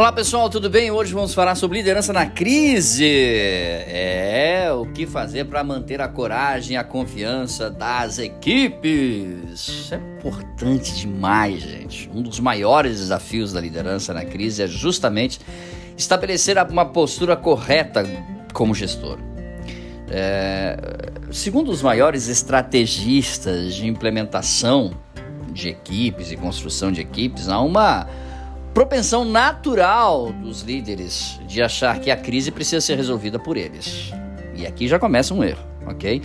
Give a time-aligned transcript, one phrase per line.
[0.00, 0.90] Olá pessoal, tudo bem?
[0.90, 3.04] Hoje vamos falar sobre liderança na crise.
[3.06, 9.68] É, o que fazer para manter a coragem e a confiança das equipes.
[9.68, 12.10] Isso é importante demais, gente.
[12.14, 15.38] Um dos maiores desafios da liderança na crise é justamente
[15.98, 18.02] estabelecer uma postura correta
[18.54, 19.18] como gestor.
[20.08, 20.78] É,
[21.30, 24.94] segundo os maiores estrategistas de implementação
[25.52, 28.08] de equipes e construção de equipes, há uma
[28.72, 34.12] propensão natural dos líderes de achar que a crise precisa ser resolvida por eles.
[34.54, 36.22] E aqui já começa um erro, ok?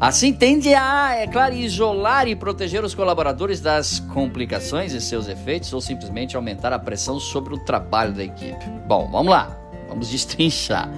[0.00, 5.72] Assim tende a, é claro, isolar e proteger os colaboradores das complicações e seus efeitos
[5.72, 8.64] ou simplesmente aumentar a pressão sobre o trabalho da equipe.
[8.86, 10.88] Bom, vamos lá, vamos destrinchar,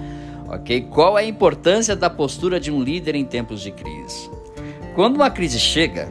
[0.47, 0.81] ok?
[0.81, 4.29] Qual é a importância da postura de um líder em tempos de crise?
[4.93, 6.07] Quando uma crise chega,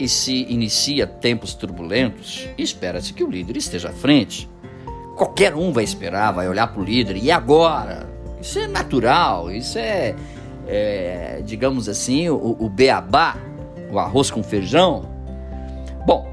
[0.00, 4.48] e se inicia tempos turbulentos, espera-se que o líder esteja à frente.
[5.16, 8.08] Qualquer um vai esperar, vai olhar para o líder, e agora?
[8.40, 10.14] Isso é natural, isso é,
[10.66, 13.36] é digamos assim, o, o beabá,
[13.92, 15.04] o arroz com feijão.
[16.06, 16.26] Bom,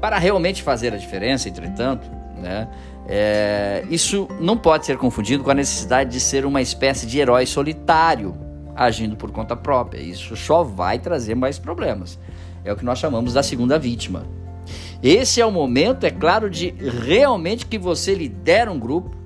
[0.00, 2.66] para realmente fazer a diferença, entretanto, né,
[3.06, 7.46] é, isso não pode ser confundido com a necessidade de ser uma espécie de herói
[7.46, 8.34] solitário,
[8.74, 10.00] agindo por conta própria.
[10.00, 12.18] Isso só vai trazer mais problemas.
[12.64, 14.24] É o que nós chamamos da segunda vítima.
[15.02, 16.70] Esse é o momento, é claro, de
[17.06, 19.16] realmente que você lidera um grupo,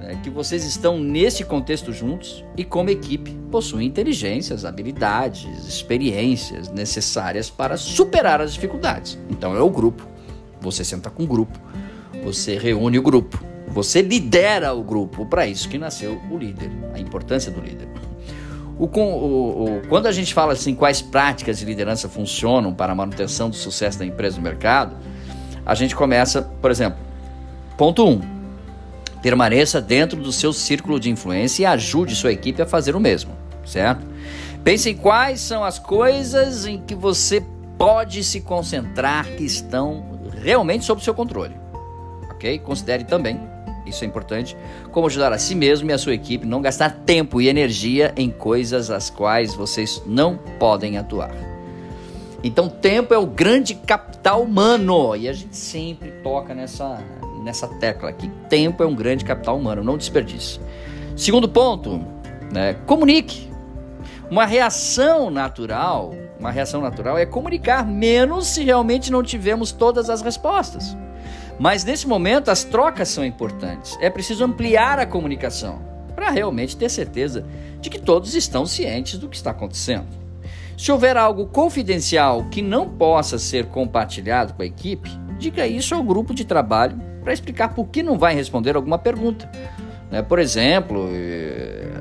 [0.00, 7.50] né, que vocês estão nesse contexto juntos e, como equipe, possuem inteligências, habilidades, experiências necessárias
[7.50, 9.18] para superar as dificuldades.
[9.28, 10.06] Então é o grupo.
[10.62, 11.58] Você senta com o grupo,
[12.22, 15.26] você reúne o grupo, você lidera o grupo.
[15.26, 17.88] Para isso que nasceu o líder, a importância do líder.
[18.82, 22.96] O, o, o, quando a gente fala assim quais práticas de liderança funcionam para a
[22.96, 24.96] manutenção do sucesso da empresa no mercado,
[25.64, 26.98] a gente começa, por exemplo,
[27.78, 28.10] ponto 1.
[28.10, 28.20] Um,
[29.22, 33.30] permaneça dentro do seu círculo de influência e ajude sua equipe a fazer o mesmo,
[33.64, 34.04] certo?
[34.64, 37.40] Pense em quais são as coisas em que você
[37.78, 41.54] pode se concentrar que estão realmente sob seu controle,
[42.32, 42.58] ok?
[42.58, 43.51] Considere também
[43.86, 44.56] isso é importante,
[44.90, 48.30] como ajudar a si mesmo e a sua equipe não gastar tempo e energia em
[48.30, 51.32] coisas as quais vocês não podem atuar.
[52.44, 57.00] Então, tempo é o grande capital humano e a gente sempre toca nessa,
[57.42, 58.28] nessa tecla aqui.
[58.48, 60.60] Tempo é um grande capital humano, não desperdice.
[61.16, 62.04] Segundo ponto,
[62.52, 63.50] né, comunique.
[64.28, 70.22] Uma reação natural, uma reação natural é comunicar menos se realmente não tivermos todas as
[70.22, 70.96] respostas.
[71.62, 73.96] Mas nesse momento as trocas são importantes.
[74.00, 75.80] É preciso ampliar a comunicação
[76.12, 77.46] para realmente ter certeza
[77.80, 80.08] de que todos estão cientes do que está acontecendo.
[80.76, 85.08] Se houver algo confidencial que não possa ser compartilhado com a equipe,
[85.38, 89.48] diga isso ao grupo de trabalho para explicar por que não vai responder alguma pergunta.
[90.10, 90.20] Né?
[90.20, 91.92] Por exemplo, eh,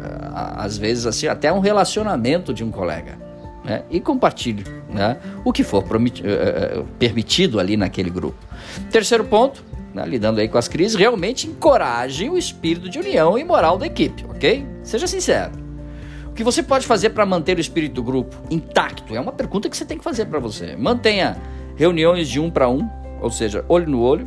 [0.55, 3.20] às vezes assim, até um relacionamento de um colega.
[3.63, 3.83] Né?
[3.89, 5.17] E compartilhe né?
[5.45, 8.37] o que for eh, eh, permitido ali naquele grupo.
[8.91, 9.63] Terceiro ponto,
[9.93, 13.85] né, lidando aí com as crises, realmente encoraje o espírito de união e moral da
[13.85, 14.65] equipe, ok?
[14.83, 15.51] Seja sincero.
[16.27, 19.15] O que você pode fazer para manter o espírito do grupo intacto?
[19.15, 20.75] É uma pergunta que você tem que fazer para você.
[20.75, 21.37] Mantenha
[21.75, 22.89] reuniões de um para um,
[23.21, 24.25] ou seja, olho no olho.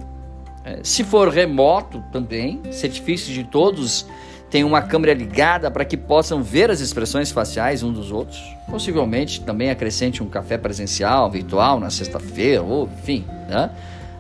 [0.83, 4.07] Se for remoto também, se difícil de todos
[4.51, 8.41] tenham uma câmera ligada para que possam ver as expressões faciais um dos outros.
[8.71, 13.71] Possivelmente também acrescente um café presencial, virtual, na sexta-feira, ou enfim, né?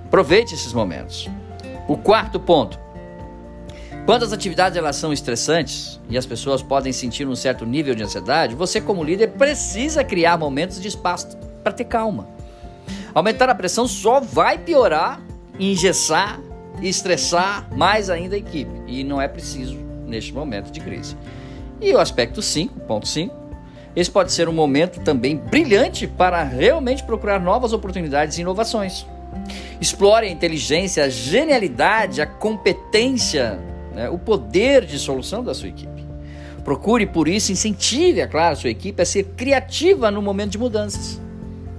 [0.06, 1.28] Aproveite esses momentos.
[1.88, 2.78] O quarto ponto.
[4.06, 8.02] Quando as atividades elas são estressantes e as pessoas podem sentir um certo nível de
[8.02, 12.28] ansiedade, você como líder precisa criar momentos de espaço para ter calma.
[13.14, 15.20] Aumentar a pressão só vai piorar,
[15.58, 16.38] engessar
[16.82, 18.70] estressar mais ainda a equipe.
[18.86, 21.16] E não é preciso neste momento de crise.
[21.80, 23.34] E o aspecto 5, ponto 5,
[23.96, 29.06] esse pode ser um momento também brilhante para realmente procurar novas oportunidades e inovações.
[29.80, 33.58] Explore a inteligência, a genialidade, a competência,
[33.94, 36.04] né, o poder de solução da sua equipe.
[36.64, 40.58] Procure, por isso, incentive, é claro, a sua equipe a ser criativa no momento de
[40.58, 41.20] mudanças.